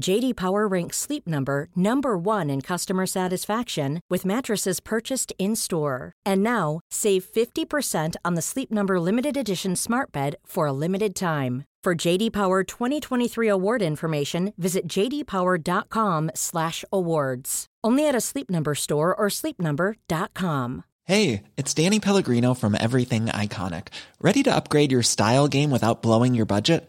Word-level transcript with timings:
JD 0.00 0.36
Power 0.36 0.66
ranks 0.66 0.96
Sleep 0.96 1.26
Number 1.26 1.68
number 1.76 2.16
1 2.16 2.48
in 2.50 2.62
customer 2.62 3.06
satisfaction 3.06 4.00
with 4.08 4.24
mattresses 4.24 4.80
purchased 4.80 5.32
in-store. 5.38 6.12
And 6.24 6.42
now, 6.42 6.80
save 6.90 7.24
50% 7.24 8.16
on 8.24 8.34
the 8.34 8.42
Sleep 8.42 8.72
Number 8.72 8.98
limited 8.98 9.36
edition 9.36 9.76
Smart 9.76 10.10
Bed 10.10 10.34
for 10.44 10.66
a 10.66 10.72
limited 10.72 11.14
time. 11.14 11.64
For 11.84 11.94
JD 11.94 12.32
Power 12.32 12.64
2023 12.64 13.48
award 13.48 13.82
information, 13.82 14.54
visit 14.56 14.86
jdpower.com/awards. 14.86 17.66
Only 17.84 18.08
at 18.08 18.14
a 18.14 18.20
Sleep 18.20 18.48
Number 18.48 18.76
store 18.76 19.12
or 19.14 19.26
sleepnumber.com. 19.28 20.84
Hey, 21.04 21.42
it's 21.56 21.74
Danny 21.74 21.98
Pellegrino 21.98 22.54
from 22.54 22.76
Everything 22.78 23.26
Iconic. 23.26 23.88
Ready 24.20 24.44
to 24.44 24.54
upgrade 24.54 24.92
your 24.92 25.02
style 25.02 25.48
game 25.48 25.72
without 25.72 26.02
blowing 26.02 26.36
your 26.36 26.46
budget? 26.46 26.88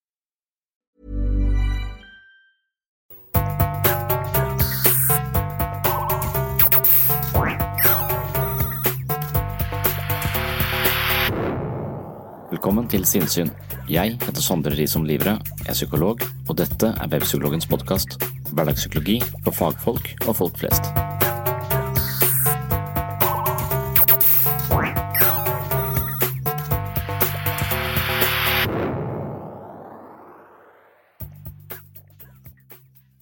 Velkommen 12.51 12.83
til 12.91 13.05
Sinnsyn. 13.07 13.47
Jeg 13.87 14.17
heter 14.19 14.43
Sondre 14.43 14.73
Risom 14.75 15.05
Livre, 15.07 15.37
er 15.63 15.71
psykolog, 15.71 16.19
og 16.49 16.57
dette 16.59 16.89
er 16.91 17.11
Webpsykologens 17.13 17.63
podkast. 17.71 18.17
Hverdagspsykologi 18.51 19.21
for 19.45 19.55
fagfolk 19.55 20.09
og 20.27 20.35
folk 20.35 20.59
flest. 20.59 20.89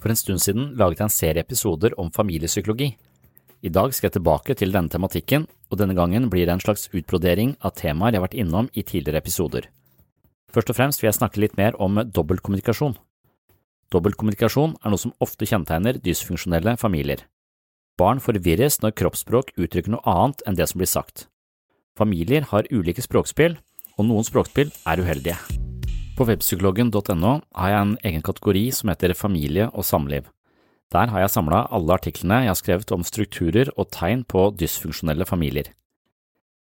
For 0.01 0.09
en 0.09 0.17
stund 0.17 0.41
siden 0.41 0.73
laget 0.73 1.03
jeg 1.03 1.05
en 1.05 1.17
serie 1.19 1.45
episoder 1.45 1.93
om 2.01 2.09
familiepsykologi. 2.09 2.95
I 3.59 3.71
dag 3.75 3.91
skal 3.91 4.07
jeg 4.07 4.15
tilbake 4.19 4.55
til 4.55 4.71
denne 4.71 4.91
tematikken, 4.91 5.45
og 5.67 5.79
denne 5.81 5.95
gangen 5.97 6.29
blir 6.31 6.47
det 6.47 6.53
en 6.55 6.63
slags 6.63 6.87
utbrodering 6.95 7.57
av 7.59 7.75
temaer 7.75 8.13
jeg 8.13 8.21
har 8.21 8.27
vært 8.29 8.39
innom 8.39 8.69
i 8.71 8.85
tidligere 8.87 9.19
episoder. 9.19 9.67
Først 10.49 10.71
og 10.71 10.77
fremst 10.77 11.03
vil 11.03 11.09
jeg 11.09 11.19
snakke 11.19 11.41
litt 11.43 11.57
mer 11.59 11.75
om 11.77 11.99
dobbeltkommunikasjon. 11.99 12.95
Dobbeltkommunikasjon 13.91 14.77
er 14.79 14.93
noe 14.93 15.01
som 15.01 15.13
ofte 15.19 15.49
kjennetegner 15.49 15.99
dysfunksjonelle 15.99 16.77
familier. 16.79 17.25
Barn 17.99 18.23
forvirres 18.23 18.79
når 18.79 18.95
kroppsspråk 18.95 19.51
uttrykker 19.59 19.91
noe 19.91 20.05
annet 20.07 20.45
enn 20.47 20.55
det 20.55 20.69
som 20.71 20.79
blir 20.79 20.89
sagt. 20.89 21.27
Familier 21.99 22.47
har 22.53 22.69
ulike 22.71 23.03
språkspill, 23.03 23.59
og 23.99 24.07
noen 24.07 24.23
språkspill 24.23 24.71
er 24.87 25.03
uheldige. 25.03 25.35
På 26.15 26.23
webpsykologen.no 26.29 27.33
har 27.59 27.73
jeg 27.73 27.81
en 27.83 27.97
egen 28.07 28.23
kategori 28.23 28.69
som 28.75 28.91
heter 28.93 29.17
familie 29.17 29.67
og 29.73 29.83
samliv. 29.83 30.29
Der 30.89 31.11
har 31.13 31.21
jeg 31.21 31.33
samla 31.35 31.67
alle 31.69 31.93
artiklene 31.99 32.43
jeg 32.43 32.49
har 32.49 32.57
skrevet 32.57 32.91
om 32.95 33.03
strukturer 33.05 33.69
og 33.75 33.91
tegn 33.93 34.23
på 34.25 34.47
dysfunksjonelle 34.57 35.27
familier. 35.29 35.69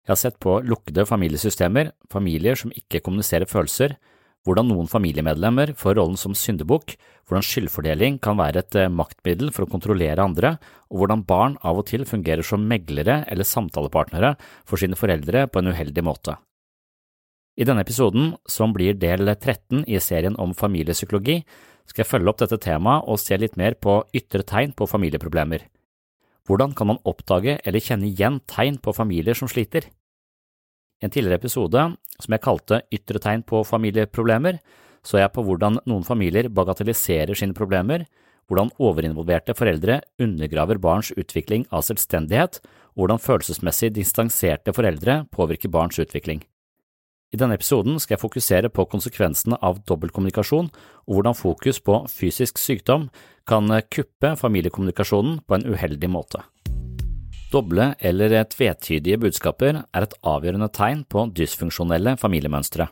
Jeg 0.03 0.11
har 0.11 0.19
sett 0.19 0.37
på 0.43 0.59
lukkede 0.67 1.05
familiesystemer, 1.07 1.93
familier 2.11 2.59
som 2.59 2.73
ikke 2.75 3.01
kommuniserer 3.01 3.49
følelser, 3.49 3.95
hvordan 4.43 4.67
noen 4.67 4.89
familiemedlemmer 4.91 5.71
får 5.79 5.95
rollen 5.97 6.19
som 6.19 6.35
syndebukk, 6.35 6.97
hvordan 7.25 7.45
skyldfordeling 7.47 8.17
kan 8.21 8.37
være 8.37 8.61
et 8.61 8.77
eh, 8.77 8.91
maktmiddel 8.91 9.53
for 9.55 9.63
å 9.63 9.71
kontrollere 9.71 10.21
andre, 10.21 10.57
og 10.91 10.99
hvordan 10.99 11.23
barn 11.25 11.55
av 11.63 11.79
og 11.79 11.87
til 11.87 12.03
fungerer 12.05 12.43
som 12.45 12.67
meglere 12.67 13.21
eller 13.31 13.47
samtalepartnere 13.47 14.35
for 14.67 14.81
sine 14.81 14.99
foreldre 14.99 15.47
på 15.47 15.63
en 15.63 15.71
uheldig 15.71 16.03
måte. 16.03 16.35
I 17.55 17.65
denne 17.69 17.85
episoden, 17.85 18.33
som 18.49 18.73
blir 18.75 18.97
del 18.99 19.29
13 19.29 19.85
i 19.87 19.99
serien 20.03 20.35
om 20.41 20.55
familiepsykologi, 20.57 21.43
skal 21.89 22.03
jeg 22.03 22.09
følge 22.09 22.31
opp 22.31 22.41
dette 22.41 22.59
temaet 22.63 23.07
og 23.09 23.19
se 23.21 23.37
litt 23.37 23.57
mer 23.59 23.75
på 23.75 24.01
ytre 24.15 24.45
tegn 24.47 24.73
på 24.77 24.87
familieproblemer. 24.89 25.65
Hvordan 26.47 26.73
kan 26.75 26.89
man 26.91 27.01
oppdage 27.07 27.57
eller 27.63 27.83
kjenne 27.83 28.09
igjen 28.09 28.41
tegn 28.51 28.79
på 28.83 28.93
familier 28.95 29.37
som 29.37 29.47
sliter? 29.51 29.87
I 30.99 31.07
en 31.07 31.11
tidligere 31.11 31.39
episode, 31.39 31.81
som 32.19 32.35
jeg 32.35 32.43
kalte 32.43 32.81
Ytre 32.93 33.19
tegn 33.19 33.41
på 33.47 33.63
familieproblemer, 33.67 34.59
så 35.03 35.19
jeg 35.19 35.33
på 35.35 35.43
hvordan 35.43 35.81
noen 35.89 36.05
familier 36.07 36.47
bagatelliserer 36.47 37.35
sine 37.35 37.55
problemer, 37.55 38.05
hvordan 38.47 38.71
overinvolverte 38.79 39.55
foreldre 39.55 39.99
undergraver 40.21 40.79
barns 40.79 41.11
utvikling 41.19 41.65
av 41.71 41.83
selvstendighet, 41.87 42.61
og 42.93 43.03
hvordan 43.03 43.23
følelsesmessig 43.23 43.91
distanserte 43.95 44.75
foreldre 44.75 45.23
påvirker 45.33 45.71
barns 45.71 45.99
utvikling. 45.99 46.43
I 47.33 47.37
denne 47.41 47.55
episoden 47.57 47.97
skal 47.97 48.13
jeg 48.13 48.21
fokusere 48.21 48.69
på 48.69 48.85
konsekvensene 48.91 49.57
av 49.65 49.79
dobbeltkommunikasjon 49.89 50.67
og 50.69 51.15
hvordan 51.15 51.33
fokus 51.33 51.79
på 51.81 52.03
fysisk 52.11 52.61
sykdom 52.61 53.07
kan 53.49 53.73
kuppe 53.89 54.35
familiekommunikasjonen 54.37 55.39
på 55.47 55.57
en 55.57 55.65
uheldig 55.73 56.11
måte. 56.13 56.43
Doble 57.53 57.91
eller 58.01 58.37
tvetydige 58.49 59.17
budskaper 59.21 59.81
er 59.81 60.05
et 60.05 60.15
avgjørende 60.25 60.69
tegn 60.73 61.03
på 61.09 61.25
dysfunksjonelle 61.37 62.15
familiemønstre. 62.21 62.87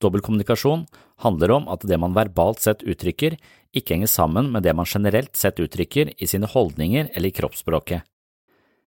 Dobbeltkommunikasjon 0.00 0.86
handler 1.24 1.56
om 1.56 1.68
at 1.72 1.84
det 1.88 1.98
man 2.00 2.16
verbalt 2.16 2.60
sett 2.64 2.84
uttrykker, 2.84 3.38
ikke 3.72 3.96
henger 3.96 4.12
sammen 4.12 4.52
med 4.52 4.64
det 4.64 4.76
man 4.76 4.88
generelt 4.88 5.36
sett 5.36 5.60
uttrykker 5.60 6.12
i 6.16 6.28
sine 6.28 6.48
holdninger 6.52 7.12
eller 7.14 7.32
i 7.32 7.36
kroppsspråket. 7.36 8.04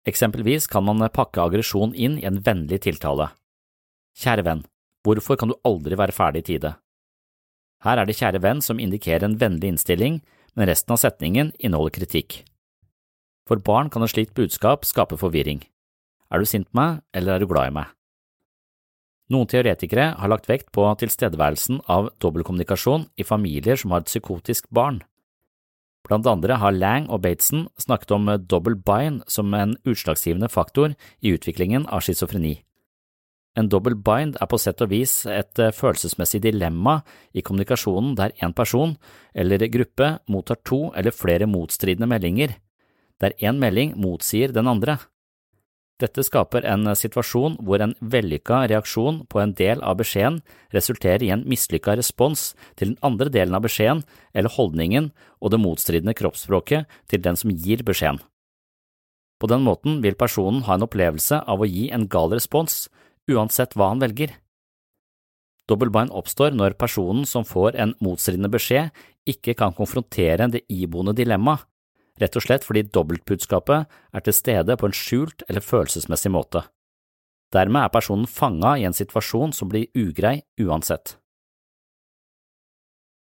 Eksempelvis 0.05 0.69
kan 0.69 0.85
man 0.85 1.05
pakke 1.13 1.41
aggresjon 1.41 1.93
inn 1.93 2.17
i 2.21 2.29
en 2.29 2.41
vennlig 2.45 2.83
tiltale. 2.85 3.31
Kjære 4.15 4.45
venn, 4.47 4.63
hvorfor 5.03 5.35
kan 5.35 5.51
du 5.51 5.57
aldri 5.67 5.97
være 5.99 6.15
ferdig 6.15 6.45
i 6.45 6.49
tide? 6.53 6.71
Her 7.83 7.99
er 7.99 8.07
det 8.07 8.15
kjære 8.15 8.41
venn 8.41 8.61
som 8.63 8.79
indikerer 8.79 9.27
en 9.27 9.37
vennlig 9.41 9.73
innstilling, 9.73 10.21
men 10.55 10.69
resten 10.69 10.95
av 10.95 11.01
setningen 11.01 11.51
inneholder 11.59 11.97
kritikk. 11.99 12.39
For 13.45 13.59
barn 13.59 13.91
kan 13.93 14.05
et 14.05 14.13
slikt 14.13 14.33
budskap 14.37 14.87
skape 14.87 15.19
forvirring. 15.19 15.61
Er 16.31 16.39
du 16.39 16.47
sint 16.49 16.71
på 16.71 16.79
meg, 16.79 17.03
eller 17.13 17.35
er 17.35 17.43
du 17.43 17.49
glad 17.51 17.69
i 17.69 17.75
meg? 17.75 17.91
Noen 19.33 19.49
teoretikere 19.49 20.13
har 20.19 20.29
lagt 20.29 20.47
vekt 20.47 20.71
på 20.73 20.85
tilstedeværelsen 21.01 21.81
av 21.89 22.11
dobbeltkommunikasjon 22.21 23.07
i 23.17 23.25
familier 23.25 23.77
som 23.81 23.91
har 23.91 24.03
et 24.03 24.09
psykotisk 24.09 24.69
barn. 24.69 25.01
Blant 26.05 26.27
andre 26.29 26.59
har 26.61 26.75
Lang 26.75 27.09
og 27.09 27.23
Bateson 27.23 27.65
snakket 27.81 28.13
om 28.13 28.29
double 28.45 28.77
bind 28.77 29.23
som 29.27 29.53
en 29.57 29.73
utslagsgivende 29.83 30.49
faktor 30.53 30.93
i 31.25 31.33
utviklingen 31.33 31.87
av 31.89 32.05
schizofreni. 32.05 32.59
En 33.55 33.69
double 33.71 33.95
bind 33.95 34.35
er 34.41 34.49
på 34.51 34.59
sett 34.59 34.81
og 34.83 34.91
vis 34.91 35.21
et 35.31 35.59
eh, 35.63 35.71
følelsesmessig 35.71 36.41
dilemma 36.43 36.99
i 37.31 37.43
kommunikasjonen 37.45 38.15
der 38.19 38.35
en 38.43 38.53
person 38.53 38.97
eller 39.33 39.63
gruppe 39.71 40.17
mottar 40.27 40.59
to 40.67 40.89
eller 40.93 41.15
flere 41.15 41.47
motstridende 41.47 42.09
meldinger, 42.11 42.57
der 43.23 43.35
én 43.39 43.61
melding 43.61 43.95
motsier 43.95 44.51
den 44.51 44.67
andre. 44.67 44.97
Dette 46.03 46.25
skaper 46.27 46.65
en 46.67 46.89
situasjon 46.91 47.55
hvor 47.63 47.79
en 47.79 47.93
vellykka 48.03 48.65
reaksjon 48.67 49.21
på 49.31 49.39
en 49.39 49.53
del 49.55 49.79
av 49.79 49.95
beskjeden 50.01 50.41
resulterer 50.75 51.23
i 51.23 51.31
en 51.31 51.45
mislykka 51.47 51.95
respons 51.95 52.49
til 52.75 52.91
den 52.91 52.99
andre 52.99 53.31
delen 53.31 53.55
av 53.55 53.63
beskjeden 53.63 54.03
eller 54.35 54.51
holdningen 54.57 55.13
og 55.39 55.53
det 55.53 55.61
motstridende 55.63 56.17
kroppsspråket 56.19 56.91
til 57.07 57.23
den 57.23 57.39
som 57.39 57.55
gir 57.55 57.85
beskjeden. 57.87 58.19
På 59.39 59.47
den 59.51 59.63
måten 59.63 60.01
vil 60.03 60.19
personen 60.19 60.63
ha 60.67 60.75
en 60.75 60.83
opplevelse 60.83 61.39
av 61.47 61.63
å 61.63 61.67
gi 61.67 61.87
en 61.95 62.07
gal 62.11 62.31
respons, 62.35 62.89
uansett 63.31 63.75
hva 63.75 63.91
han 63.93 64.01
velger. 64.03 64.33
Dobbeltbind 65.69 66.13
oppstår 66.13 66.53
når 66.53 66.77
personen 66.77 67.25
som 67.25 67.45
får 67.47 67.77
en 67.81 67.95
motstridende 68.03 68.51
beskjed, 68.53 68.91
ikke 69.25 69.55
kan 69.57 69.73
konfrontere 69.73 70.45
det 70.53 70.61
iboende 70.69 71.15
dilemmaet, 71.17 71.65
rett 72.21 72.37
og 72.37 72.45
slett 72.45 72.63
fordi 72.63 72.85
dobbeltbudskapet 72.93 73.89
er 74.13 74.23
til 74.23 74.35
stede 74.37 74.77
på 74.77 74.87
en 74.87 74.95
skjult 74.95 75.43
eller 75.49 75.65
følelsesmessig 75.65 76.31
måte. 76.31 76.61
Dermed 77.53 77.81
er 77.81 77.93
personen 77.93 78.29
fanga 78.29 78.75
i 78.77 78.85
en 78.87 78.95
situasjon 78.95 79.53
som 79.53 79.69
blir 79.71 79.89
ugrei 79.97 80.39
uansett. 80.61 81.17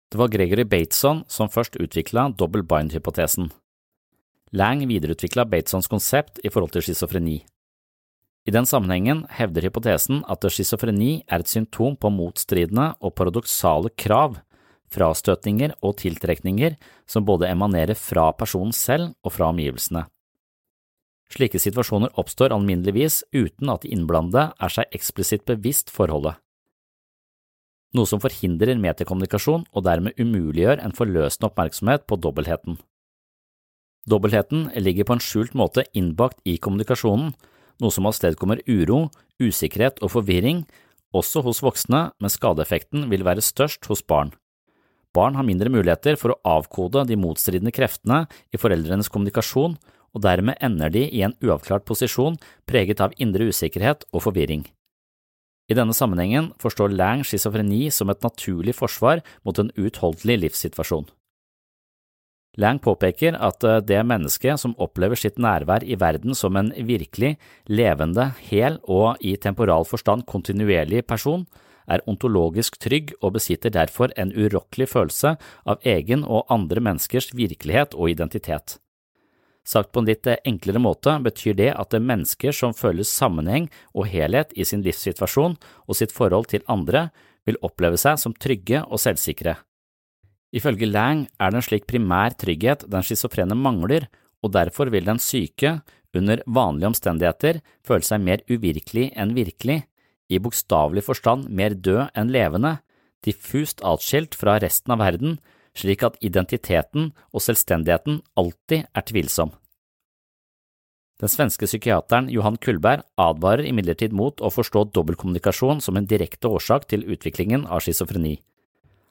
Det 0.08 0.16
var 0.16 0.30
Gregory 0.32 0.64
Bateson 0.64 1.24
som 1.28 1.50
først 1.52 1.76
utvikla 1.76 2.30
double 2.32 2.64
bind-hypotesen. 2.64 3.50
Lang 4.56 4.80
videreutvikla 4.88 5.44
Batesons 5.44 5.90
konsept 5.92 6.40
i 6.40 6.48
forhold 6.48 6.72
til 6.72 6.86
schizofreni. 6.86 7.42
I 8.48 8.52
den 8.54 8.64
sammenhengen 8.64 9.26
hevder 9.36 9.66
hypotesen 9.68 10.22
at 10.32 10.46
schizofreni 10.48 11.18
er 11.28 11.42
et 11.42 11.50
symptom 11.50 11.98
på 12.00 12.08
motstridende 12.08 12.94
og 13.04 13.12
paradoksale 13.18 13.92
krav 13.92 14.38
frastøtninger 14.88 15.74
og 15.84 15.98
tiltrekninger 16.00 16.78
som 17.04 17.26
både 17.28 17.50
emanerer 17.50 17.98
fra 17.98 18.30
personen 18.32 18.72
selv 18.72 19.12
og 19.20 19.34
fra 19.36 19.50
omgivelsene. 19.52 20.06
Slike 21.28 21.60
situasjoner 21.60 22.14
oppstår 22.16 22.54
alminneligvis 22.56 23.20
uten 23.36 23.68
at 23.68 23.84
de 23.84 23.92
innblandede 23.92 24.46
er 24.56 24.72
seg 24.72 24.96
eksplisitt 24.96 25.44
bevisst 25.50 25.92
forholdet, 25.92 26.38
noe 27.96 28.08
som 28.08 28.20
forhindrer 28.20 28.80
metakommunikasjon 28.80 29.66
og 29.72 29.84
dermed 29.84 30.16
umuliggjør 30.20 30.80
en 30.84 30.96
forløsende 30.96 31.48
oppmerksomhet 31.50 32.04
på 32.08 32.16
dobbeltheten. 32.20 32.80
Dobbeltheten 34.08 34.70
ligger 34.80 35.04
på 35.04 35.16
en 35.16 35.24
skjult 35.24 35.54
måte 35.56 35.84
innbakt 35.96 36.40
i 36.48 36.56
kommunikasjonen, 36.56 37.34
noe 37.82 37.94
som 37.94 38.08
avstedkommer 38.08 38.62
uro, 38.68 39.08
usikkerhet 39.42 40.02
og 40.02 40.12
forvirring, 40.16 40.64
også 41.16 41.42
hos 41.46 41.62
voksne, 41.64 42.08
men 42.20 42.32
skadeeffekten 42.32 43.06
vil 43.12 43.24
være 43.26 43.44
størst 43.44 43.88
hos 43.88 44.04
barn. 44.04 44.34
Barn 45.16 45.38
har 45.38 45.46
mindre 45.46 45.72
muligheter 45.72 46.18
for 46.20 46.34
å 46.34 46.40
avkode 46.58 47.06
de 47.08 47.16
motstridende 47.16 47.72
kreftene 47.74 48.26
i 48.52 48.60
foreldrenes 48.60 49.08
kommunikasjon, 49.12 49.78
og 50.14 50.24
dermed 50.24 50.58
ender 50.64 50.92
de 50.92 51.04
i 51.08 51.22
en 51.24 51.36
uavklart 51.44 51.86
posisjon 51.88 52.38
preget 52.68 53.00
av 53.04 53.14
indre 53.20 53.48
usikkerhet 53.48 54.06
og 54.12 54.24
forvirring. 54.24 54.66
I 55.68 55.76
denne 55.76 55.92
sammenhengen 55.92 56.52
forstår 56.60 56.94
Lang 56.96 57.24
schizofreni 57.28 57.90
som 57.92 58.08
et 58.08 58.24
naturlig 58.24 58.74
forsvar 58.78 59.20
mot 59.44 59.58
en 59.60 59.72
uutholdelig 59.76 60.38
livssituasjon. 60.46 61.04
Lang 62.58 62.80
påpeker 62.82 63.36
at 63.38 63.62
eh, 63.64 63.78
det 63.86 64.00
mennesket 64.02 64.58
som 64.58 64.74
opplever 64.82 65.18
sitt 65.18 65.38
nærvær 65.38 65.84
i 65.86 65.94
verden 65.98 66.34
som 66.34 66.58
en 66.58 66.72
virkelig, 66.74 67.36
levende, 67.70 68.32
hel 68.50 68.80
og 68.82 69.22
i 69.22 69.36
temporal 69.38 69.86
forstand 69.86 70.26
kontinuerlig 70.26 71.04
person, 71.06 71.46
er 71.88 72.02
ontologisk 72.10 72.76
trygg 72.82 73.14
og 73.22 73.36
besitter 73.38 73.72
derfor 73.72 74.12
en 74.18 74.34
urokkelig 74.34 74.90
følelse 74.90 75.36
av 75.64 75.86
egen 75.86 76.26
og 76.26 76.50
andre 76.52 76.82
menneskers 76.84 77.30
virkelighet 77.32 77.94
og 77.94 78.10
identitet. 78.12 78.76
Sagt 79.68 79.92
på 79.92 80.02
en 80.02 80.08
litt 80.08 80.26
enklere 80.48 80.80
måte 80.80 81.14
betyr 81.24 81.56
det 81.56 81.70
at 81.76 81.92
det 81.92 82.02
mennesker 82.02 82.56
som 82.56 82.76
føler 82.76 83.06
sammenheng 83.06 83.70
og 83.94 84.08
helhet 84.08 84.52
i 84.56 84.64
sin 84.64 84.84
livssituasjon 84.84 85.56
og 85.86 85.96
sitt 85.96 86.12
forhold 86.12 86.50
til 86.52 86.64
andre, 86.66 87.08
vil 87.48 87.60
oppleve 87.64 87.96
seg 88.00 88.20
som 88.20 88.34
trygge 88.36 88.82
og 88.84 89.00
selvsikre. 89.00 89.56
Ifølge 90.54 90.88
Lang 90.88 91.26
er 91.36 91.52
det 91.52 91.60
en 91.60 91.66
slik 91.66 91.86
primær 91.90 92.36
trygghet 92.40 92.86
den 92.88 93.04
schizofrene 93.04 93.56
mangler, 93.58 94.08
og 94.42 94.54
derfor 94.54 94.88
vil 94.92 95.04
den 95.04 95.20
syke, 95.20 95.80
under 96.16 96.40
vanlige 96.46 96.88
omstendigheter, 96.88 97.60
føle 97.84 98.06
seg 98.06 98.22
mer 98.24 98.40
uvirkelig 98.48 99.10
enn 99.12 99.34
virkelig, 99.36 99.82
i 100.28 100.40
bokstavelig 100.40 101.04
forstand 101.04 101.48
mer 101.52 101.76
død 101.76 102.08
enn 102.16 102.32
levende, 102.32 102.78
diffust 103.24 103.82
atskilt 103.84 104.36
fra 104.38 104.56
resten 104.62 104.94
av 104.94 105.02
verden, 105.02 105.38
slik 105.76 106.02
at 106.06 106.18
identiteten 106.24 107.12
og 107.32 107.44
selvstendigheten 107.44 108.22
alltid 108.40 108.88
er 108.88 109.06
tvilsom. 109.08 109.52
Den 111.18 111.30
svenske 111.32 111.66
psykiateren 111.66 112.28
Johan 112.30 112.58
Kullberg 112.62 113.02
advarer 113.18 113.66
imidlertid 113.66 114.14
mot 114.14 114.38
å 114.40 114.52
forstå 114.54 114.84
dobbeltkommunikasjon 114.94 115.82
som 115.82 115.98
en 115.98 116.06
direkte 116.06 116.50
årsak 116.50 116.86
til 116.90 117.02
utviklingen 117.10 117.66
av 117.66 117.82
schizofreni. 117.82 118.36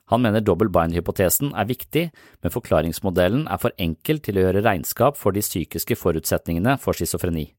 Han 0.07 0.24
mener 0.24 0.44
double 0.44 0.71
bind-hypotesen 0.71 1.51
er 1.51 1.68
viktig, 1.68 2.07
men 2.44 2.54
forklaringsmodellen 2.54 3.48
er 3.51 3.59
for 3.59 3.75
enkel 3.81 4.24
til 4.24 4.39
å 4.39 4.48
gjøre 4.48 4.63
regnskap 4.63 5.19
for 5.19 5.36
de 5.36 5.44
psykiske 5.44 6.00
forutsetningene 6.00 6.77
for 6.80 6.95
schizofreni 6.95 7.50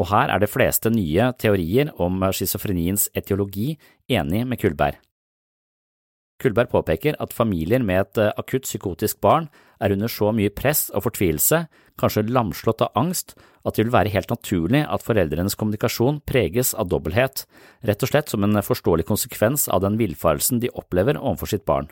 og 0.00 0.08
her 0.12 0.32
er 0.32 0.40
de 0.40 0.48
fleste 0.48 0.90
nye 0.92 1.30
teorier 1.40 1.92
om 2.00 2.22
schizofreniens 2.32 3.08
etiologi 3.18 3.74
enig 4.08 4.44
med 4.48 4.60
Kullberg. 4.60 4.98
Kullberg 6.42 6.72
påpeker 6.72 7.18
at 7.22 7.34
familier 7.34 7.84
med 7.84 8.00
et 8.00 8.18
eh, 8.18 8.32
akutt 8.38 8.66
psykotisk 8.66 9.20
barn 9.22 9.46
er 9.82 9.92
under 9.94 10.10
så 10.10 10.32
mye 10.34 10.50
press 10.50 10.88
og 10.90 11.04
fortvilelse, 11.04 11.66
kanskje 12.00 12.26
lamslått 12.32 12.82
av 12.82 12.96
angst, 12.98 13.36
at 13.62 13.76
det 13.76 13.86
vil 13.86 13.94
være 13.94 14.12
helt 14.14 14.30
naturlig 14.32 14.82
at 14.84 15.04
foreldrenes 15.06 15.56
kommunikasjon 15.58 16.20
preges 16.28 16.74
av 16.74 16.90
dobbelthet, 16.90 17.44
rett 17.86 18.04
og 18.04 18.12
slett 18.12 18.32
som 18.32 18.44
en 18.46 18.62
forståelig 18.62 19.06
konsekvens 19.08 19.68
av 19.72 19.84
den 19.84 19.98
villfarelsen 20.00 20.62
de 20.62 20.72
opplever 20.74 21.20
overfor 21.20 21.54
sitt 21.54 21.66
barn. 21.68 21.90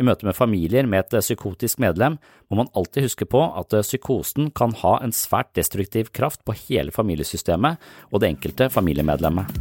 I 0.00 0.04
møte 0.08 0.24
med 0.24 0.36
familier 0.36 0.86
med 0.88 1.04
et 1.04 1.20
psykotisk 1.20 1.82
medlem 1.82 2.16
må 2.48 2.62
man 2.62 2.70
alltid 2.72 3.04
huske 3.10 3.28
på 3.28 3.42
at 3.60 3.74
psykosen 3.84 4.48
kan 4.56 4.72
ha 4.80 4.96
en 5.04 5.12
svært 5.12 5.52
destruktiv 5.58 6.08
kraft 6.16 6.40
på 6.48 6.56
hele 6.64 6.94
familiesystemet 6.94 7.76
og 8.08 8.22
det 8.22 8.32
enkelte 8.32 8.70
familiemedlemmet. 8.72 9.52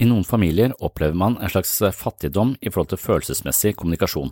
I 0.00 0.06
noen 0.08 0.24
familier 0.24 0.72
opplever 0.78 1.18
man 1.18 1.36
en 1.42 1.50
slags 1.52 1.74
fattigdom 1.98 2.54
i 2.62 2.70
forhold 2.70 2.94
til 2.94 3.02
følelsesmessig 3.02 3.74
kommunikasjon. 3.76 4.30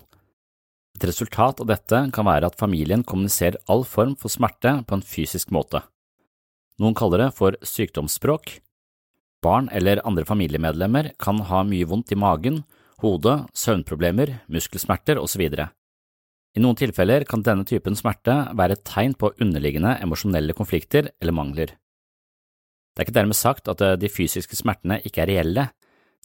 Et 0.98 1.04
resultat 1.06 1.60
av 1.62 1.68
dette 1.70 1.98
kan 2.10 2.26
være 2.26 2.48
at 2.50 2.58
familien 2.58 3.04
kommuniserer 3.06 3.60
all 3.70 3.84
form 3.86 4.16
for 4.18 4.34
smerte 4.34 4.80
på 4.82 4.96
en 4.98 5.04
fysisk 5.06 5.52
måte. 5.54 5.84
Noen 6.82 6.96
kaller 6.98 7.22
det 7.22 7.28
for 7.38 7.54
sykdomsspråk. 7.62 8.56
Barn 9.38 9.68
eller 9.70 10.02
andre 10.02 10.26
familiemedlemmer 10.26 11.12
kan 11.22 11.38
ha 11.46 11.62
mye 11.62 11.86
vondt 11.86 12.10
i 12.10 12.18
magen 12.18 12.64
hodet, 12.98 13.46
søvnproblemer, 13.54 14.40
muskelsmerter 14.50 15.20
osv. 15.22 15.44
I 15.46 16.62
noen 16.64 16.78
tilfeller 16.80 17.22
kan 17.30 17.44
denne 17.46 17.62
typen 17.68 17.94
smerte 17.94 18.34
være 18.58 18.74
et 18.74 18.86
tegn 18.88 19.14
på 19.14 19.30
underliggende 19.38 19.94
emosjonelle 20.02 20.56
konflikter 20.58 21.12
eller 21.22 21.36
mangler. 21.36 21.76
Det 22.90 23.04
er 23.04 23.06
ikke 23.06 23.20
dermed 23.20 23.38
sagt 23.38 23.70
at 23.70 23.84
de 24.02 24.10
fysiske 24.10 24.58
smertene 24.58 24.98
ikke 25.06 25.22
er 25.22 25.30
reelle, 25.30 25.68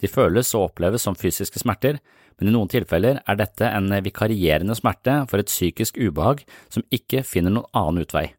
de 0.01 0.09
føles 0.09 0.49
og 0.57 0.69
oppleves 0.69 1.05
som 1.05 1.17
fysiske 1.17 1.61
smerter, 1.61 1.99
men 2.39 2.49
i 2.49 2.53
noen 2.53 2.71
tilfeller 2.71 3.19
er 3.29 3.37
dette 3.39 3.67
en 3.69 3.91
vikarierende 4.03 4.75
smerte 4.77 5.19
for 5.29 5.41
et 5.41 5.51
psykisk 5.51 5.99
ubehag 6.01 6.41
som 6.73 6.85
ikke 6.91 7.21
finner 7.27 7.53
noen 7.53 7.69
annen 7.77 8.07
utvei. 8.07 8.31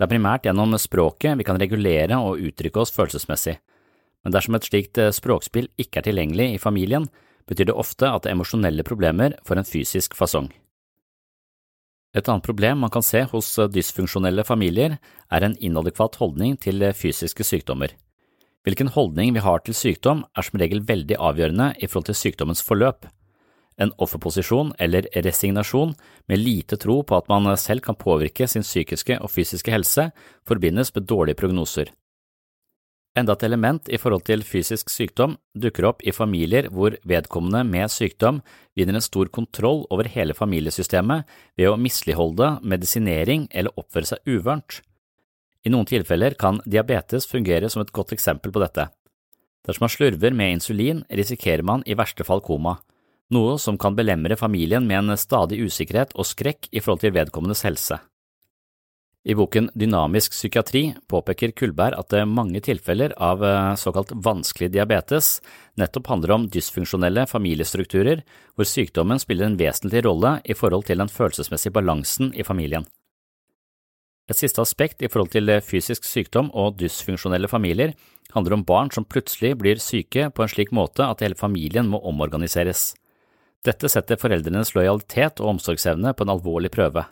Det 0.00 0.06
er 0.06 0.12
primært 0.14 0.46
gjennom 0.48 0.72
språket 0.80 1.36
vi 1.36 1.44
kan 1.44 1.60
regulere 1.60 2.16
og 2.24 2.40
uttrykke 2.40 2.80
oss 2.80 2.94
følelsesmessig, 2.94 3.58
men 4.24 4.32
dersom 4.32 4.56
et 4.56 4.64
slikt 4.68 5.00
eh, 5.00 5.12
språkspill 5.12 5.68
ikke 5.80 6.00
er 6.00 6.08
tilgjengelig 6.08 6.54
i 6.54 6.62
familien, 6.62 7.08
betyr 7.48 7.68
det 7.68 7.76
ofte 7.76 8.08
at 8.08 8.28
emosjonelle 8.30 8.84
problemer 8.86 9.36
får 9.44 9.60
en 9.60 9.68
fysisk 9.68 10.16
fasong. 10.16 10.48
Et 12.16 12.26
annet 12.26 12.44
problem 12.44 12.80
man 12.82 12.92
kan 12.92 13.04
se 13.06 13.22
hos 13.30 13.52
dysfunksjonelle 13.70 14.44
familier, 14.46 14.96
er 15.30 15.46
en 15.46 15.56
inadekvat 15.60 16.16
holdning 16.20 16.56
til 16.64 16.82
eh, 16.82 16.96
fysiske 16.96 17.46
sykdommer. 17.46 17.92
Hvilken 18.66 18.90
holdning 18.92 19.32
vi 19.32 19.40
har 19.40 19.62
til 19.64 19.76
sykdom 19.76 20.26
er 20.36 20.44
som 20.44 20.60
regel 20.60 20.82
veldig 20.84 21.16
avgjørende 21.16 21.70
i 21.80 21.88
forhold 21.88 22.10
til 22.10 22.18
sykdommens 22.18 22.60
forløp. 22.64 23.06
En 23.80 23.94
offerposisjon 23.96 24.74
eller 24.78 25.06
resignasjon 25.24 25.94
med 26.28 26.42
lite 26.42 26.76
tro 26.76 26.98
på 27.00 27.16
at 27.16 27.30
man 27.32 27.48
selv 27.56 27.80
kan 27.86 27.96
påvirke 27.96 28.48
sin 28.48 28.66
psykiske 28.66 29.16
og 29.16 29.32
fysiske 29.32 29.72
helse, 29.72 30.10
forbindes 30.44 30.92
med 30.94 31.08
dårlige 31.08 31.40
prognoser. 31.40 31.88
Enda 33.18 33.34
et 33.34 33.42
element 33.48 33.88
i 33.90 33.98
forhold 33.98 34.22
til 34.28 34.44
fysisk 34.46 34.92
sykdom 34.92 35.38
dukker 35.58 35.88
opp 35.88 36.04
i 36.06 36.12
familier 36.14 36.68
hvor 36.70 36.94
vedkommende 37.08 37.64
med 37.66 37.90
sykdom 37.90 38.38
vinner 38.78 39.00
en 39.00 39.02
stor 39.02 39.32
kontroll 39.32 39.82
over 39.90 40.06
hele 40.06 40.36
familiesystemet 40.36 41.24
ved 41.58 41.72
å 41.72 41.80
misligholde 41.80 42.58
medisinering 42.62 43.48
eller 43.50 43.74
oppføre 43.80 44.12
seg 44.12 44.30
uvørent. 44.30 44.82
I 45.64 45.72
noen 45.72 45.88
tilfeller 45.88 46.36
kan 46.40 46.62
diabetes 46.64 47.28
fungere 47.28 47.68
som 47.68 47.82
et 47.82 47.92
godt 47.92 48.14
eksempel 48.16 48.52
på 48.52 48.62
dette. 48.62 48.88
Dersom 49.66 49.84
man 49.84 49.92
slurver 49.92 50.32
med 50.32 50.56
insulin, 50.56 51.02
risikerer 51.10 51.62
man 51.66 51.84
i 51.86 51.96
verste 51.98 52.24
fall 52.24 52.40
koma, 52.40 52.78
noe 53.30 53.58
som 53.60 53.78
kan 53.78 53.96
belemre 53.96 54.38
familien 54.40 54.86
med 54.88 55.02
en 55.02 55.20
stadig 55.20 55.60
usikkerhet 55.60 56.16
og 56.16 56.26
skrekk 56.26 56.70
i 56.72 56.80
forhold 56.80 57.04
til 57.04 57.14
vedkommendes 57.14 57.66
helse. 57.68 58.00
I 59.20 59.34
boken 59.36 59.66
Dynamisk 59.76 60.32
psykiatri 60.32 60.94
påpeker 61.12 61.52
Kullberg 61.52 61.98
at 62.00 62.08
det 62.08 62.22
mange 62.24 62.62
tilfeller 62.64 63.12
av 63.20 63.42
eh, 63.44 63.74
såkalt 63.76 64.14
vanskelig 64.16 64.70
diabetes 64.72 65.42
nettopp 65.76 66.08
handler 66.08 66.32
om 66.38 66.46
dysfunksjonelle 66.48 67.26
familiestrukturer 67.28 68.22
hvor 68.56 68.68
sykdommen 68.68 69.20
spiller 69.20 69.50
en 69.50 69.58
vesentlig 69.60 70.06
rolle 70.08 70.38
i 70.40 70.56
forhold 70.56 70.88
til 70.88 71.04
den 71.04 71.12
følelsesmessige 71.12 71.76
balansen 71.76 72.32
i 72.32 72.46
familien. 72.48 72.88
Et 74.30 74.38
siste 74.38 74.62
aspekt 74.62 75.02
i 75.02 75.08
forhold 75.10 75.32
til 75.34 75.50
fysisk 75.66 76.04
sykdom 76.06 76.52
og 76.54 76.76
dysfunksjonelle 76.78 77.50
familier 77.50 77.96
handler 78.30 78.54
om 78.54 78.66
barn 78.66 78.90
som 78.94 79.06
plutselig 79.08 79.56
blir 79.58 79.80
syke 79.82 80.28
på 80.30 80.44
en 80.44 80.52
slik 80.52 80.70
måte 80.70 81.02
at 81.02 81.24
hele 81.24 81.38
familien 81.38 81.88
må 81.90 81.98
omorganiseres. 82.06 82.92
Dette 83.66 83.90
setter 83.90 84.20
foreldrenes 84.20 84.70
lojalitet 84.76 85.42
og 85.42 85.56
omsorgsevne 85.56 86.14
på 86.14 86.24
en 86.24 86.34
alvorlig 86.36 86.70
prøve. 86.72 87.04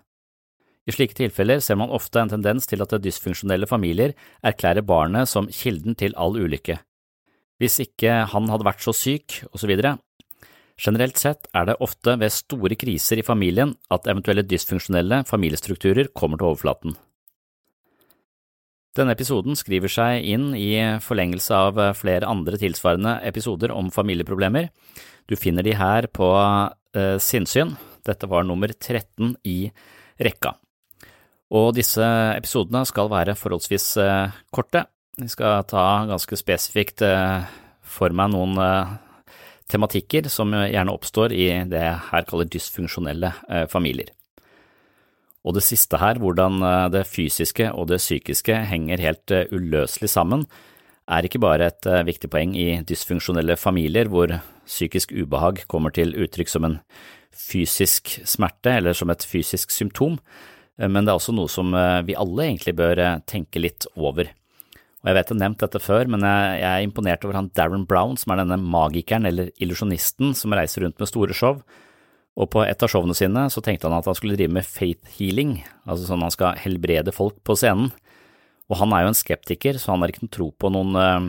I 0.89 0.95
slike 0.95 1.19
tilfeller 1.19 1.61
ser 1.61 1.77
man 1.77 1.91
ofte 1.93 2.23
en 2.23 2.31
tendens 2.31 2.71
til 2.71 2.81
at 2.81 2.95
dysfunksjonelle 3.03 3.67
familier 3.69 4.15
erklærer 4.47 4.87
barnet 4.87 5.29
som 5.29 5.51
kilden 5.53 5.99
til 5.99 6.15
all 6.17 6.39
ulykke. 6.39 6.79
Hvis 7.59 7.81
ikke 7.83 8.23
han 8.31 8.49
hadde 8.49 8.65
vært 8.65 8.87
så 8.87 8.95
syk, 8.95 9.43
osv. 9.53 9.75
Generelt 10.79 11.19
sett 11.19 11.51
er 11.53 11.67
det 11.67 11.77
ofte 11.83 12.15
ved 12.23 12.33
store 12.33 12.79
kriser 12.79 13.19
i 13.19 13.27
familien 13.27 13.75
at 13.91 14.07
eventuelle 14.07 14.47
dysfunksjonelle 14.47 15.25
familiestrukturer 15.29 16.15
kommer 16.15 16.39
til 16.39 16.53
overflaten. 16.53 16.97
Denne 18.99 19.15
episoden 19.15 19.55
skriver 19.59 19.93
seg 19.93 20.27
inn 20.27 20.51
i 20.59 20.73
forlengelse 21.05 21.55
av 21.55 21.79
flere 21.95 22.27
andre 22.27 22.59
tilsvarende 22.59 23.21
episoder 23.29 23.71
om 23.71 23.93
familieproblemer. 23.95 24.73
Du 25.31 25.37
finner 25.39 25.63
de 25.63 25.77
her 25.79 26.09
på 26.11 26.33
eh, 26.35 27.17
Sinnsyn. 27.23 27.77
Dette 28.09 28.27
var 28.27 28.47
nummer 28.49 28.73
13 28.75 29.37
i 29.47 29.61
rekka. 30.19 30.57
Og 31.55 31.73
disse 31.77 32.05
episodene 32.37 32.85
skal 32.89 33.11
være 33.13 33.37
forholdsvis 33.39 33.89
eh, 34.03 34.37
korte. 34.53 34.85
Vi 35.19 35.29
skal 35.33 35.65
ta 35.69 35.85
ganske 36.09 36.39
spesifikt 36.39 37.03
eh, 37.07 37.47
for 37.81 38.13
meg 38.15 38.35
noen 38.35 38.59
eh, 38.61 38.93
tematikker 39.69 40.29
som 40.33 40.53
gjerne 40.53 40.93
oppstår 40.93 41.33
i 41.37 41.49
det 41.69 41.83
jeg 41.85 42.05
her 42.11 42.29
kaller 42.29 42.49
dysfunksjonelle 42.49 43.33
familier. 43.69 44.09
Og 45.47 45.55
det 45.55 45.63
siste 45.65 46.01
her, 46.01 46.19
hvordan 46.19 46.59
det 46.93 47.05
fysiske 47.07 47.69
og 47.71 47.87
det 47.93 48.01
psykiske 48.03 48.57
henger 48.69 49.01
helt 49.01 49.33
uløselig 49.55 50.11
sammen, 50.11 50.43
er 51.09 51.25
ikke 51.25 51.41
bare 51.41 51.71
et 51.71 51.87
viktig 52.05 52.29
poeng 52.29 52.57
i 52.59 52.83
dysfunksjonelle 52.85 53.55
familier 53.57 54.11
hvor 54.11 54.35
psykisk 54.67 55.15
ubehag 55.15 55.63
kommer 55.71 55.95
til 55.95 56.13
uttrykk 56.19 56.51
som 56.53 56.67
en 56.69 56.77
fysisk 57.33 58.19
smerte 58.29 58.75
eller 58.81 58.99
som 58.99 59.15
et 59.15 59.25
fysisk 59.25 59.73
symptom, 59.73 60.19
Eh, 60.79 60.89
men 60.89 61.05
det 61.05 61.13
er 61.13 61.21
også 61.21 61.35
noe 61.37 61.51
som 61.53 61.75
eh, 61.77 62.03
vi 62.07 62.17
alle 62.19 62.49
egentlig 62.49 62.77
bør 62.79 63.03
eh, 63.03 63.21
tenke 63.29 63.63
litt 63.63 63.89
over. 63.97 64.31
Og 64.99 65.11
Jeg 65.11 65.15
vet 65.15 65.29
jeg 65.31 65.37
har 65.37 65.43
nevnt 65.45 65.63
dette 65.63 65.83
før, 65.83 66.09
men 66.11 66.25
jeg 66.27 66.65
er 66.67 66.85
imponert 66.85 67.27
over 67.27 67.39
han 67.39 67.53
Darren 67.55 67.87
Brown, 67.87 68.17
som 68.19 68.35
er 68.35 68.43
denne 68.43 68.59
magikeren 68.59 69.29
eller 69.31 69.53
illusjonisten 69.63 70.35
som 70.39 70.57
reiser 70.57 70.85
rundt 70.85 70.99
med 70.99 71.11
store 71.11 71.37
show. 71.37 71.61
Og 72.39 72.47
på 72.53 72.63
et 72.63 72.83
av 72.85 72.91
showene 72.91 73.17
sine 73.19 73.49
så 73.51 73.63
tenkte 73.65 73.89
han 73.89 73.99
at 73.99 74.07
han 74.07 74.17
skulle 74.17 74.39
drive 74.39 74.55
med 74.55 74.67
faith 74.67 75.19
healing, 75.19 75.59
altså 75.89 76.07
sånn 76.07 76.23
han 76.23 76.35
skal 76.35 76.61
helbrede 76.63 77.15
folk 77.15 77.41
på 77.47 77.57
scenen. 77.59 77.91
Og 78.69 78.79
han 78.79 78.93
er 78.95 79.05
jo 79.05 79.13
en 79.13 79.19
skeptiker, 79.19 79.79
så 79.81 79.95
han 79.95 80.05
har 80.05 80.13
ikke 80.13 80.27
noen 80.27 80.35
tro 80.37 80.49
på 80.53 80.71
noen 80.71 80.99
øh, 81.01 81.29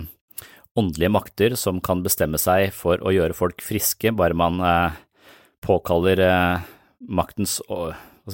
åndelige 0.78 1.14
makter 1.16 1.56
som 1.58 1.80
kan 1.82 2.04
bestemme 2.06 2.38
seg 2.42 2.70
for 2.76 3.02
å 3.02 3.14
gjøre 3.16 3.38
folk 3.38 3.64
friske, 3.66 4.12
bare 4.14 4.38
man 4.38 4.60
øh, 4.62 5.00
påkaller 5.66 6.22
øh, 6.28 6.68
maktens 7.10 7.58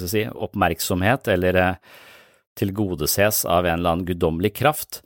si, 0.02 0.26
oppmerksomhet 0.26 1.30
eller 1.32 1.78
tilgodeses 2.58 3.44
av 3.48 3.64
en 3.64 3.78
eller 3.78 3.94
annen 3.94 4.08
guddommelig 4.10 4.52
kraft. 4.58 5.00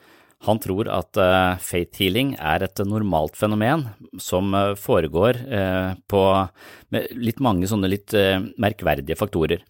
Han 0.47 0.61
tror 0.63 0.89
at 0.89 1.19
uh, 1.21 1.59
faith 1.61 2.01
healing 2.01 2.33
er 2.41 2.65
et 2.65 2.81
normalt 2.89 3.37
fenomen 3.37 3.85
som 4.21 4.55
uh, 4.57 4.73
foregår 4.79 5.37
uh, 5.51 5.93
på 6.09 6.23
litt 7.21 7.43
mange 7.45 7.69
sånne 7.69 7.91
litt 7.93 8.15
merkverdige 8.59 9.19
faktorer. 9.21 9.61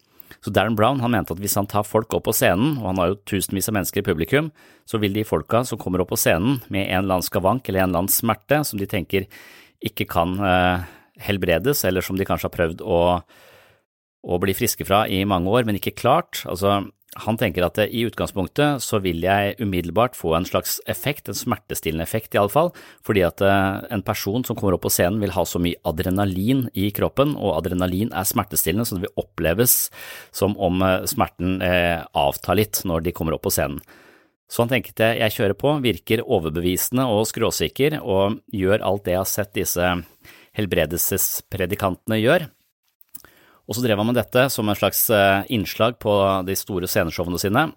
Så 0.41 0.49
Darren 0.49 0.73
Brown 0.73 1.03
han 1.03 1.11
mente 1.13 1.35
at 1.35 1.41
hvis 1.43 1.57
han 1.59 1.67
tar 1.69 1.83
folk 1.85 2.15
opp 2.17 2.23
på 2.25 2.33
scenen, 2.33 2.79
og 2.79 2.87
han 2.87 3.01
har 3.01 3.11
jo 3.11 3.19
tusenvis 3.29 3.69
av 3.69 3.75
mennesker 3.77 4.01
i 4.01 4.07
publikum, 4.07 4.47
så 4.89 4.97
vil 4.97 5.13
de 5.13 5.27
folka 5.27 5.61
som 5.67 5.77
kommer 5.77 6.01
opp 6.01 6.09
på 6.15 6.17
scenen 6.17 6.63
med 6.73 6.87
en 6.87 7.03
eller 7.03 7.19
annen 7.19 7.27
skavank 7.27 7.67
eller 7.67 7.83
en 7.83 7.91
eller 7.91 8.05
annen 8.05 8.15
smerte 8.15 8.63
som 8.65 8.81
de 8.81 8.87
tenker 8.89 9.27
ikke 9.85 10.07
kan 10.09 10.33
helbredes, 11.21 11.83
eller 11.85 12.01
som 12.05 12.17
de 12.17 12.25
kanskje 12.25 12.49
har 12.49 12.57
prøvd 12.57 12.81
å 12.81 13.01
å 14.21 14.37
bli 14.41 14.53
friske 14.53 14.85
fra 14.85 15.03
i 15.09 15.23
mange 15.25 15.49
år, 15.49 15.65
men 15.65 15.79
ikke 15.79 15.95
klart. 15.97 16.43
Altså, 16.49 16.83
han 17.19 17.35
tenker 17.35 17.65
at 17.65 17.75
i 17.83 18.05
utgangspunktet 18.07 18.79
så 18.79 19.01
vil 19.03 19.19
jeg 19.25 19.57
umiddelbart 19.59 20.15
få 20.15 20.31
en 20.37 20.45
slags 20.47 20.77
effekt, 20.87 21.27
en 21.27 21.35
smertestillende 21.35 22.05
effekt 22.07 22.35
i 22.35 22.39
alle 22.39 22.53
fall, 22.53 22.71
fordi 23.03 23.25
at 23.27 23.43
eh, 23.43 23.81
en 23.91 24.03
person 24.05 24.45
som 24.47 24.55
kommer 24.55 24.77
opp 24.77 24.85
på 24.85 24.93
scenen 24.93 25.19
vil 25.19 25.33
ha 25.35 25.43
så 25.43 25.59
mye 25.59 25.79
adrenalin 25.87 26.69
i 26.71 26.87
kroppen, 26.95 27.33
og 27.35 27.57
adrenalin 27.57 28.13
er 28.15 28.29
smertestillende, 28.29 28.87
så 28.87 28.95
det 28.95 29.09
vil 29.09 29.25
oppleves 29.25 29.75
som 30.31 30.55
om 30.55 30.79
eh, 30.87 31.03
smerten 31.11 31.59
eh, 31.67 31.99
avtar 32.15 32.61
litt 32.61 32.79
når 32.87 33.03
de 33.03 33.15
kommer 33.17 33.35
opp 33.35 33.43
på 33.49 33.53
scenen. 33.57 33.83
Så 34.51 34.63
han 34.63 34.71
tenkte 34.71 35.13
jeg 35.19 35.35
kjører 35.35 35.55
på, 35.59 35.75
virker 35.83 36.23
overbevisende 36.23 37.09
og 37.11 37.27
skråsikker, 37.27 37.99
og 37.99 38.39
gjør 38.55 38.87
alt 38.87 39.03
det 39.03 39.17
jeg 39.17 39.23
har 39.23 39.31
sett 39.31 39.53
disse 39.59 39.93
helbredelsespredikantene 40.55 42.23
gjør, 42.23 42.47
og 43.71 43.77
så 43.77 43.85
drev 43.85 44.01
han 44.01 44.09
med 44.09 44.17
dette 44.19 44.49
som 44.51 44.67
en 44.67 44.75
slags 44.75 45.05
eh, 45.15 45.45
innslag 45.55 45.95
på 46.03 46.11
de 46.43 46.57
store 46.59 46.89
sceneshowene 46.91 47.39
sine, 47.39 47.69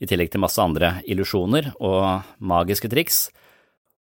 i 0.00 0.08
tillegg 0.08 0.30
til 0.32 0.40
masse 0.40 0.56
andre 0.64 0.94
illusjoner 1.04 1.74
og 1.76 2.24
magiske 2.40 2.88
triks. 2.88 3.26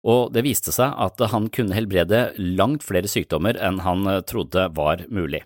Og 0.05 0.29
det 0.35 0.45
viste 0.45 0.75
seg 0.77 0.93
at 0.93 1.25
han 1.33 1.49
kunne 1.49 1.73
helbrede 1.73 2.35
langt 2.37 2.85
flere 2.85 3.09
sykdommer 3.09 3.57
enn 3.65 3.81
han 3.81 4.05
eh, 4.13 4.21
trodde 4.29 4.67
var 4.77 5.07
mulig. 5.09 5.41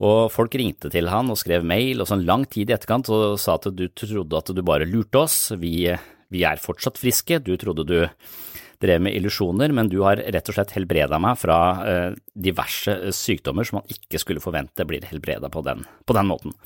Og 0.00 0.32
folk 0.32 0.56
ringte 0.56 0.88
til 0.90 1.12
han 1.12 1.28
og 1.28 1.38
skrev 1.38 1.60
mail 1.60 2.00
og 2.00 2.08
sånn 2.08 2.24
lang 2.24 2.48
tid 2.48 2.72
i 2.72 2.78
etterkant 2.78 3.12
og 3.12 3.36
sa 3.38 3.58
at 3.60 3.68
du 3.68 3.84
trodde 3.92 4.40
at 4.40 4.48
du 4.48 4.64
bare 4.64 4.88
lurte 4.88 5.26
oss, 5.26 5.36
vi, 5.60 5.92
vi 6.32 6.46
er 6.48 6.62
fortsatt 6.62 6.96
friske, 6.98 7.42
du 7.44 7.52
trodde 7.60 7.84
du 7.84 7.98
drev 8.82 9.02
med 9.04 9.16
illusjoner, 9.16 9.72
men 9.74 9.90
du 9.92 10.00
har 10.04 10.20
rett 10.20 10.50
og 10.50 10.56
slett 10.56 10.74
helbreda 10.76 11.20
meg 11.22 11.38
fra 11.40 11.58
uh, 11.82 12.18
diverse 12.34 12.96
sykdommer 13.16 13.68
som 13.68 13.80
man 13.80 13.94
ikke 13.94 14.20
skulle 14.22 14.42
forvente 14.42 14.86
blir 14.88 15.06
helbreda 15.08 15.50
på, 15.52 15.62
på, 15.62 16.18
den 16.18 16.28
måten. 16.28 16.56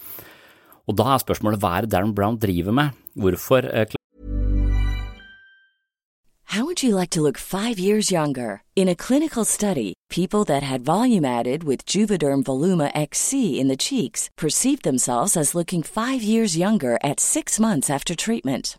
Og 0.86 0.96
da 0.98 1.12
er 1.12 1.22
spørsmålet 1.22 1.62
hva 1.62 1.76
er 1.78 1.90
Darren 1.90 2.14
Brown 2.16 2.40
driver 2.40 2.76
med? 2.76 2.98
Hvorfor 3.18 3.68
uh, 3.68 3.86
How 6.56 6.64
would 6.64 6.82
you 6.82 6.94
like 6.94 7.10
to 7.10 7.20
look 7.20 7.36
five 7.36 7.78
years 7.78 8.10
younger? 8.10 8.62
In 8.76 8.88
a 8.88 8.94
clinical 8.94 9.44
study, 9.44 9.92
people 10.08 10.44
that 10.44 10.62
had 10.62 10.84
volume 10.84 11.24
added 11.24 11.64
with 11.64 11.84
Juvederm 11.84 12.44
Voluma 12.44 12.90
XC 12.94 13.60
in 13.60 13.68
the 13.68 13.76
cheeks 13.76 14.30
perceived 14.38 14.82
themselves 14.82 15.36
as 15.36 15.54
looking 15.54 15.82
five 15.82 16.22
years 16.22 16.56
younger 16.56 16.98
at 17.02 17.20
six 17.20 17.60
months 17.60 17.90
after 17.90 18.14
treatment. 18.14 18.78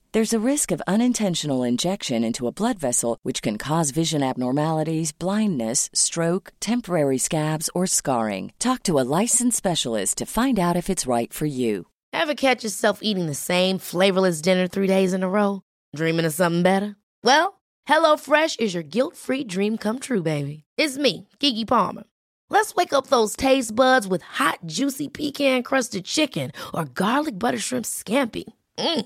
There's 0.13 0.33
a 0.33 0.45
risk 0.45 0.71
of 0.71 0.81
unintentional 0.87 1.63
injection 1.63 2.25
into 2.25 2.45
a 2.45 2.51
blood 2.51 2.77
vessel, 2.77 3.17
which 3.23 3.41
can 3.41 3.57
cause 3.57 3.91
vision 3.91 4.21
abnormalities, 4.21 5.13
blindness, 5.13 5.89
stroke, 5.93 6.51
temporary 6.59 7.17
scabs, 7.17 7.69
or 7.73 7.87
scarring. 7.87 8.51
Talk 8.59 8.83
to 8.83 8.99
a 8.99 9.07
licensed 9.21 9.55
specialist 9.55 10.17
to 10.17 10.25
find 10.25 10.59
out 10.59 10.75
if 10.75 10.89
it's 10.89 11.07
right 11.07 11.31
for 11.31 11.45
you. 11.45 11.87
Ever 12.11 12.33
catch 12.33 12.65
yourself 12.65 12.99
eating 13.01 13.27
the 13.27 13.33
same 13.33 13.77
flavorless 13.77 14.41
dinner 14.41 14.67
three 14.67 14.87
days 14.87 15.13
in 15.13 15.23
a 15.23 15.29
row? 15.29 15.61
Dreaming 15.95 16.25
of 16.25 16.33
something 16.33 16.61
better? 16.61 16.97
Well, 17.23 17.61
HelloFresh 17.87 18.59
is 18.59 18.73
your 18.73 18.83
guilt 18.83 19.15
free 19.15 19.45
dream 19.45 19.77
come 19.77 19.99
true, 19.99 20.21
baby. 20.21 20.65
It's 20.75 20.97
me, 20.97 21.29
Gigi 21.39 21.63
Palmer. 21.63 22.03
Let's 22.49 22.75
wake 22.75 22.91
up 22.91 23.07
those 23.07 23.37
taste 23.37 23.73
buds 23.73 24.09
with 24.09 24.23
hot, 24.23 24.59
juicy 24.65 25.07
pecan 25.07 25.63
crusted 25.63 26.03
chicken 26.03 26.51
or 26.73 26.83
garlic 26.83 27.39
butter 27.39 27.59
shrimp 27.59 27.85
scampi. 27.85 28.43
Mm. 28.77 29.05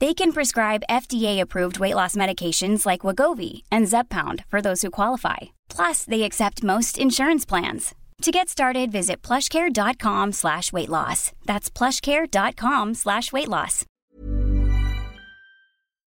They 0.00 0.14
can 0.14 0.32
prescribe 0.32 0.84
FDA-approved 0.88 1.80
weight 1.80 1.96
loss 1.96 2.14
medications 2.14 2.86
like 2.86 3.00
Wagovi 3.02 3.62
and 3.72 3.88
Zeppound 3.88 4.44
for 4.48 4.60
those 4.60 4.80
who 4.82 4.90
qualify. 4.90 5.50
Plus, 5.68 6.04
they 6.04 6.22
accept 6.22 6.62
most 6.62 6.98
insurance 6.98 7.44
plans. 7.44 7.94
To 8.22 8.30
get 8.30 8.48
started, 8.48 8.92
visit 8.92 9.22
plushcare.com 9.22 10.32
slash 10.32 10.72
weight 10.72 10.88
loss. 10.88 11.32
That's 11.46 11.70
plushcare.com 11.70 12.94
slash 12.94 13.32
weight 13.32 13.48
loss. 13.48 13.84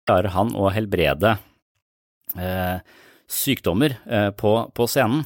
Klarer 0.08 0.32
han 0.32 0.56
å 0.56 0.68
helbrede 0.72 1.36
eh, 2.36 2.80
sykdommer 3.28 3.98
eh, 4.04 4.30
på, 4.36 4.56
på, 4.76 4.88
scenen? 4.88 5.24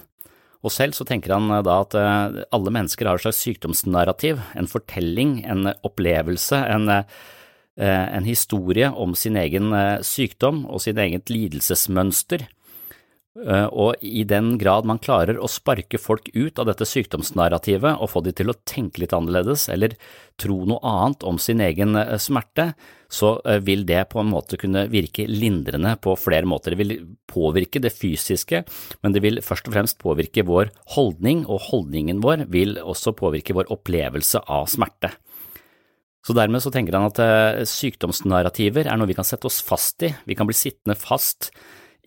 Og 0.63 0.75
selv 0.75 0.95
så 0.99 1.07
tenker 1.07 1.35
han 1.35 1.51
eh, 1.51 1.65
da 1.67 1.81
at 1.83 1.99
eh, 1.99 2.45
alle 2.55 2.75
mennesker 2.75 3.07
har 3.11 3.19
et 3.19 3.27
slags 3.27 3.43
sykdomsnarrativ, 3.43 4.43
en 4.55 4.71
fortelling, 4.71 5.41
en 5.47 5.73
opplevelse, 5.87 6.63
en, 6.63 6.87
eh, 6.95 7.19
en 7.87 8.27
historie 8.27 8.91
om 8.91 9.15
sin 9.15 9.37
egen 9.39 9.73
eh, 9.73 9.99
sykdom 10.03 10.65
og 10.67 10.83
sin 10.83 10.99
eget 10.99 11.31
lidelsesmønster. 11.31 12.49
Eh, 13.47 13.67
og 13.71 14.01
i 14.03 14.25
den 14.27 14.57
grad 14.59 14.87
man 14.89 14.99
klarer 15.03 15.39
å 15.39 15.51
sparke 15.51 16.01
folk 16.01 16.31
ut 16.35 16.59
av 16.59 16.67
dette 16.71 16.87
sykdomsnarrativet 16.89 18.01
og 18.01 18.11
få 18.11 18.23
de 18.27 18.33
til 18.35 18.51
å 18.51 18.57
tenke 18.67 19.03
litt 19.03 19.15
annerledes 19.15 19.69
eller 19.71 19.95
tro 20.41 20.63
noe 20.67 20.83
annet 20.83 21.27
om 21.29 21.39
sin 21.43 21.63
egen 21.63 21.95
eh, 22.01 22.17
smerte, 22.19 22.73
så 23.09 23.37
eh, 23.45 23.61
vil 23.65 23.85
det 23.89 24.09
på 24.11 24.23
en 24.23 24.33
måte 24.33 24.59
kunne 24.61 24.87
virke 24.91 25.29
lindrende 25.31 25.95
på 26.03 26.17
flere 26.19 26.49
måter. 26.51 26.75
Det 26.75 26.83
vil 26.83 26.97
påvirke 27.31 27.83
det 27.85 27.95
fysiske, 27.95 28.65
men 29.05 29.15
det 29.15 29.23
vil 29.25 29.43
først 29.45 29.71
og 29.71 29.77
fremst 29.77 30.01
påvirke 30.03 30.47
vår 30.49 30.73
holdning, 30.97 31.45
og 31.47 31.69
holdningen 31.71 32.25
vår 32.25 32.49
vil 32.51 32.79
også 32.83 33.15
påvirke 33.19 33.55
vår 33.57 33.71
opplevelse 33.75 34.43
av 34.49 34.67
smerte. 34.73 35.15
Så 36.29 36.37
dermed 36.37 36.61
så 36.61 36.69
tenker 36.69 36.93
han 36.93 37.09
at 37.09 37.65
sykdomsnarrativer 37.71 38.85
er 38.85 39.01
noe 39.01 39.09
vi 39.09 39.17
kan 39.17 39.25
sette 39.25 39.49
oss 39.49 39.63
fast 39.65 40.05
i, 40.05 40.13
vi 40.29 40.37
kan 40.37 40.49
bli 40.49 40.57
sittende 40.57 40.99
fast 41.01 41.49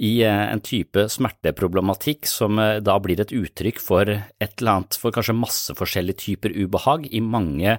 i 0.02 0.12
eh, 0.26 0.52
en 0.52 0.62
type 0.66 1.06
smerteproblematikk 1.14 2.26
som 2.30 2.60
eh, 2.60 2.80
da 2.84 2.98
blir 3.02 3.22
et 3.22 3.34
uttrykk 3.36 3.82
for 3.82 4.10
et 4.10 4.54
eller 4.58 4.72
annet, 4.74 4.98
for 4.98 5.14
kanskje 5.14 5.38
masse 5.38 5.76
forskjellige 5.78 6.24
typer 6.24 6.56
ubehag 6.58 7.06
i 7.12 7.22
mange 7.22 7.78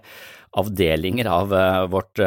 avdelinger 0.58 1.30
av 1.30 1.54
eh, 1.56 1.80
vårt 1.92 2.22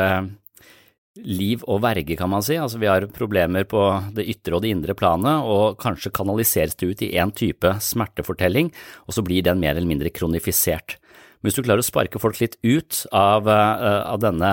liv 1.15 1.61
og 1.71 1.79
verge, 1.85 2.17
kan 2.19 2.27
man 2.27 2.43
si. 2.43 2.57
Altså 2.59 2.81
vi 2.81 2.89
har 2.91 3.05
problemer 3.15 3.63
på 3.71 3.85
det 4.17 4.25
ytre 4.33 4.57
og 4.57 4.65
det 4.65 4.73
indre 4.75 4.97
planet, 4.99 5.47
og 5.47 5.77
kanskje 5.79 6.11
kanaliseres 6.15 6.75
det 6.75 6.89
ut 6.91 7.05
i 7.05 7.13
én 7.15 7.31
type 7.31 7.77
smertefortelling, 7.79 8.73
og 9.07 9.15
så 9.15 9.23
blir 9.23 9.45
den 9.47 9.61
mer 9.63 9.77
eller 9.77 9.87
mindre 9.87 10.11
kronifisert. 10.11 10.97
Hvis 11.45 11.57
du 11.57 11.61
klarer 11.61 11.83
å 11.83 11.85
sparke 11.85 12.19
folk 12.21 12.39
litt 12.41 12.57
ut 12.65 13.03
av, 13.13 13.45
av 13.45 14.17
denne 14.23 14.51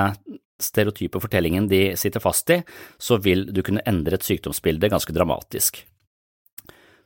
stereotype 0.62 1.20
fortellingen 1.22 1.68
de 1.70 1.94
sitter 1.98 2.22
fast 2.22 2.50
i, 2.52 2.60
så 3.00 3.18
vil 3.22 3.48
du 3.54 3.62
kunne 3.64 3.82
endre 3.88 4.18
et 4.18 4.26
sykdomsbilde 4.26 4.90
ganske 4.92 5.14
dramatisk. 5.16 5.82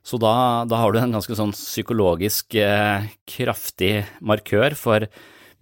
Så 0.07 0.21
da, 0.23 0.65
da 0.71 0.79
har 0.79 0.93
du 0.95 1.01
en 1.01 1.17
ganske 1.17 1.35
sånn 1.35 1.55
psykologisk 1.57 2.55
eh, 2.63 3.09
kraftig 3.27 4.05
markør 4.23 4.77
for 4.79 5.09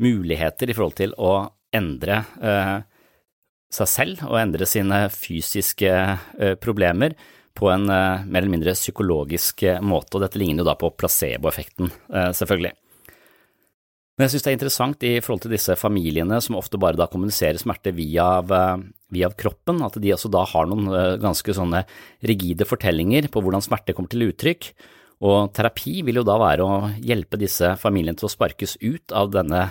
muligheter 0.04 0.68
i 0.68 0.76
forhold 0.76 0.98
til 0.98 1.14
å 1.16 1.32
endre 1.74 2.18
eh, 2.44 2.74
seg 3.72 3.90
selv 3.90 4.26
og 4.28 4.36
endre 4.42 4.68
sine 4.68 5.06
fysiske 5.14 5.94
eh, 5.94 6.54
problemer 6.60 7.16
på 7.56 7.70
en 7.72 7.88
eh, 7.88 8.26
mer 8.26 8.42
eller 8.42 8.52
mindre 8.52 8.76
psykologisk 8.76 9.64
eh, 9.64 9.80
måte, 9.80 10.18
og 10.18 10.26
dette 10.26 10.42
ligner 10.42 10.60
jo 10.60 10.68
da 10.68 10.76
på 10.76 10.92
placeboeffekten, 10.92 11.88
eh, 12.12 12.30
selvfølgelig. 12.36 12.74
Men 14.14 14.28
jeg 14.28 14.35
synes 14.35 14.44
det 14.44 14.50
er 14.50 14.56
interessant 14.59 15.04
i 15.06 15.12
forhold 15.18 15.42
til 15.42 15.54
disse 15.56 15.75
familiene 15.75 16.37
som 16.42 16.55
ofte 16.59 16.79
bare 16.79 16.98
da 16.98 17.09
kommuniserer 17.11 17.59
smerte 17.59 17.90
via, 17.96 18.27
eh, 18.46 18.83
via 19.11 19.31
kroppen, 19.35 19.83
at 19.83 19.98
de 19.98 20.12
også 20.14 20.31
da 20.31 20.44
har 20.46 20.68
noen 20.70 20.87
eh, 20.87 21.16
ganske 21.22 21.57
sånne 21.57 21.83
rigide 22.22 22.66
fortellinger 22.68 23.27
på 23.27 23.42
hvordan 23.42 23.64
smerte 23.64 23.96
kommer 23.96 24.12
til 24.12 24.29
uttrykk. 24.29 24.70
Og 25.27 25.50
terapi 25.57 26.03
vil 26.07 26.20
jo 26.20 26.27
da 26.27 26.37
være 26.38 26.66
å 26.66 26.90
hjelpe 27.03 27.40
disse 27.40 27.74
familiene 27.81 28.18
til 28.18 28.29
å 28.29 28.35
sparkes 28.35 28.77
ut 28.83 29.14
av 29.14 29.33
denne 29.35 29.64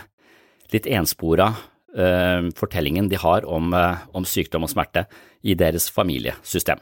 litt 0.73 0.87
enspora 0.89 1.51
uh, 1.53 2.47
fortellingen 2.57 3.09
de 3.11 3.19
har 3.21 3.45
om, 3.45 3.67
uh, 3.75 4.01
om, 4.17 4.25
sykdom 4.25 4.65
og 4.65 4.71
smerte 4.71 5.03
i 5.45 5.53
deres 5.59 5.89
familiesystem. 5.93 6.81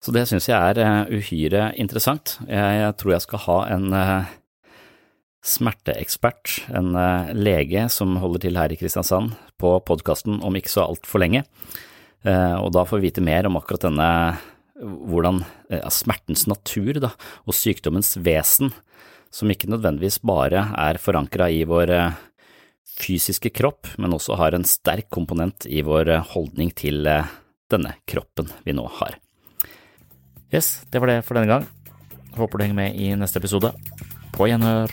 Så 0.00 0.14
det 0.14 0.24
synes 0.30 0.48
jeg 0.48 0.56
er 0.56 0.80
uh, 0.80 1.10
uhyre 1.12 1.68
interessant. 1.76 2.38
Jeg, 2.48 2.94
tror 2.96 3.16
jeg 3.16 3.26
skal 3.26 3.44
ha 3.44 3.58
en 3.74 3.98
smerteekspert, 5.46 6.66
en 6.74 6.94
eh, 6.98 7.32
lege 7.36 7.86
som 7.92 8.16
holder 8.20 8.46
til 8.46 8.58
her 8.58 8.72
i 8.72 8.78
Kristiansand, 8.78 9.36
på 9.60 9.76
podkasten 9.86 10.40
om 10.44 10.58
ikke 10.58 10.72
så 10.72 10.84
altfor 10.88 11.22
lenge. 11.22 11.44
Eh, 12.26 12.56
og 12.58 12.72
da 12.74 12.84
får 12.86 13.00
vi 13.00 13.10
vite 13.10 13.24
mer 13.24 13.48
om 13.48 13.58
akkurat 13.60 13.86
denne 13.86 14.10
hvordan 14.76 15.40
ja, 15.72 15.88
smertens 15.88 16.44
natur 16.50 16.98
da, 17.00 17.14
og 17.48 17.56
sykdommens 17.56 18.16
vesen, 18.20 18.74
som 19.32 19.50
ikke 19.52 19.70
nødvendigvis 19.72 20.18
bare 20.26 20.66
er 20.76 21.00
forankra 21.00 21.48
i 21.52 21.62
vår 21.68 21.92
eh, 21.94 22.18
fysiske 22.96 23.52
kropp, 23.56 23.94
men 24.02 24.16
også 24.16 24.36
har 24.40 24.56
en 24.56 24.66
sterk 24.66 25.08
komponent 25.14 25.68
i 25.68 25.84
vår 25.86 26.10
holdning 26.32 26.72
til 26.76 27.06
denne 27.70 27.96
kroppen 28.08 28.50
vi 28.64 28.74
nå 28.76 28.86
har. 29.00 29.18
Yes, 30.54 30.80
det 30.90 31.02
var 31.02 31.10
det 31.10 31.20
for 31.26 31.38
denne 31.38 31.50
gang. 31.50 31.68
Håper 32.36 32.58
du 32.58 32.66
henger 32.66 32.80
med 32.82 32.98
i 33.00 33.12
neste 33.18 33.40
episode. 33.42 33.72
På 34.36 34.48
gjenhør. 34.48 34.92